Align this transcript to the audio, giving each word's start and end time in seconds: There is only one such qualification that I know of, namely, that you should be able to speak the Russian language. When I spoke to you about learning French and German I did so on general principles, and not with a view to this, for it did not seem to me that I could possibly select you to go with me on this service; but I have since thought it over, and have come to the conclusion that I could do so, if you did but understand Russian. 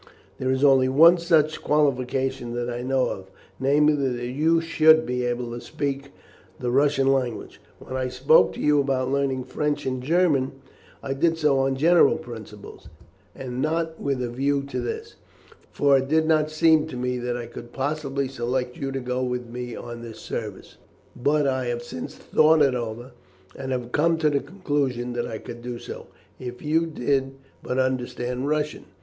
There 0.39 0.49
is 0.49 0.63
only 0.63 0.89
one 0.89 1.19
such 1.19 1.61
qualification 1.61 2.55
that 2.55 2.71
I 2.71 2.81
know 2.81 3.05
of, 3.09 3.29
namely, 3.59 3.93
that 4.09 4.25
you 4.31 4.59
should 4.59 5.05
be 5.05 5.23
able 5.25 5.51
to 5.51 5.61
speak 5.61 6.09
the 6.59 6.71
Russian 6.71 7.13
language. 7.13 7.61
When 7.77 7.95
I 7.95 8.07
spoke 8.07 8.53
to 8.53 8.59
you 8.59 8.79
about 8.81 9.11
learning 9.11 9.43
French 9.43 9.85
and 9.85 10.01
German 10.01 10.53
I 11.03 11.13
did 11.13 11.37
so 11.37 11.59
on 11.59 11.75
general 11.75 12.17
principles, 12.17 12.89
and 13.35 13.61
not 13.61 14.01
with 14.01 14.23
a 14.23 14.29
view 14.31 14.63
to 14.63 14.79
this, 14.81 15.17
for 15.69 15.99
it 15.99 16.07
did 16.09 16.25
not 16.25 16.49
seem 16.49 16.87
to 16.87 16.97
me 16.97 17.19
that 17.19 17.37
I 17.37 17.45
could 17.45 17.71
possibly 17.71 18.27
select 18.27 18.77
you 18.77 18.91
to 18.93 18.99
go 18.99 19.21
with 19.21 19.45
me 19.51 19.75
on 19.75 20.01
this 20.01 20.17
service; 20.19 20.77
but 21.15 21.45
I 21.47 21.65
have 21.67 21.83
since 21.83 22.15
thought 22.15 22.63
it 22.63 22.73
over, 22.73 23.11
and 23.55 23.71
have 23.71 23.91
come 23.91 24.17
to 24.17 24.31
the 24.31 24.39
conclusion 24.39 25.13
that 25.13 25.27
I 25.27 25.37
could 25.37 25.61
do 25.61 25.77
so, 25.77 26.07
if 26.39 26.63
you 26.63 26.87
did 26.87 27.33
but 27.61 27.77
understand 27.77 28.47
Russian. 28.47 28.85